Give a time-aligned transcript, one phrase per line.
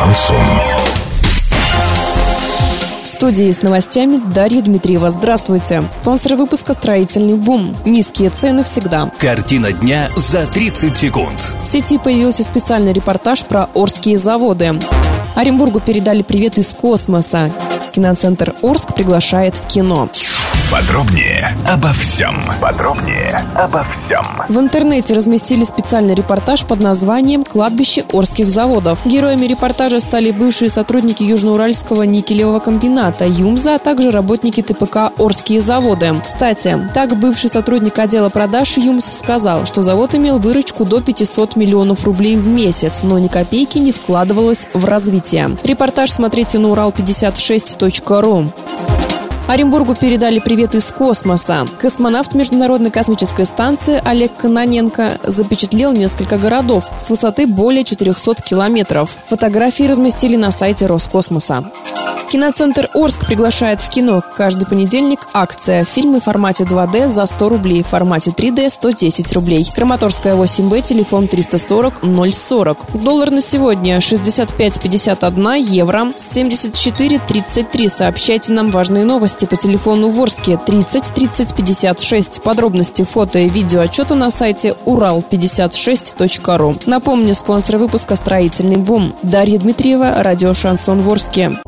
[0.00, 0.36] Шансон.
[3.02, 5.10] В студии с новостями Дарья Дмитриева.
[5.10, 5.82] Здравствуйте.
[5.90, 7.76] Спонсор выпуска «Строительный бум».
[7.84, 9.10] Низкие цены всегда.
[9.18, 11.54] Картина дня за 30 секунд.
[11.62, 14.72] В сети появился специальный репортаж про Орские заводы.
[15.34, 17.50] Оренбургу передали привет из космоса.
[17.90, 20.08] Киноцентр Орск приглашает в кино.
[20.70, 22.44] Подробнее обо всем.
[22.60, 24.24] Подробнее обо всем.
[24.48, 29.00] В интернете разместили специальный репортаж под названием «Кладбище Орских заводов».
[29.04, 36.14] Героями репортажа стали бывшие сотрудники Южноуральского никелевого комбината «Юмза», а также работники ТПК «Орские заводы».
[36.22, 42.04] Кстати, так бывший сотрудник отдела продаж «Юмз» сказал, что завод имел выручку до 500 миллионов
[42.04, 45.56] рублей в месяц, но ни копейки не вкладывалось в развитие.
[45.64, 46.68] Репортаж смотрите на
[47.80, 48.52] урал56.ру.
[49.48, 51.66] Оренбургу передали привет из космоса.
[51.80, 59.10] Космонавт Международной космической станции Олег Кононенко запечатлел несколько городов с высоты более 400 километров.
[59.26, 61.64] Фотографии разместили на сайте Роскосмоса.
[62.30, 64.22] Киноцентр Орск приглашает в кино.
[64.36, 65.82] Каждый понедельник акция.
[65.82, 69.68] Фильмы в формате 2D за 100 рублей, в формате 3D 110 рублей.
[69.74, 73.02] Краматорская 8Б, телефон 340 040.
[73.02, 77.88] Доллар на сегодня 65,51 евро, 74,33.
[77.88, 82.42] Сообщайте нам важные новости по телефону Ворске 30 30 56.
[82.42, 86.76] Подробности фото и видео отчета на сайте урал56.ру.
[86.86, 89.16] Напомню, спонсор выпуска «Строительный бум».
[89.24, 91.58] Дарья Дмитриева, радио «Шансон Ворске».